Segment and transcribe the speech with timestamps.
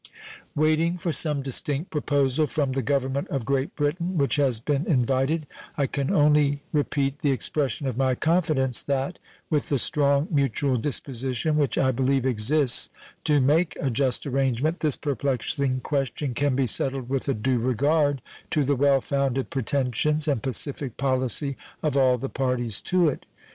[0.55, 5.45] Waiting for some distinct proposal from the Government of Great Britain, which has been invited,
[5.77, 9.19] I can only repeat the expression of my confidence that,
[9.51, 12.89] with the strong mutual disposition which I believe exists
[13.25, 18.23] to make a just arrangement, this perplexing question can be settled with a due regard
[18.49, 23.27] to the well founded pretensions and pacific policy of all the parties to it.